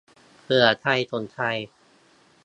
[0.43, 1.39] เผื่อใครสนใจ